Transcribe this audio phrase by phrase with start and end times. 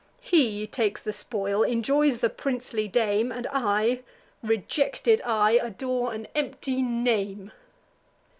[0.19, 3.99] He takes the spoil, enjoys the princely dame; And I,
[4.41, 7.51] rejected I, adore an empty name."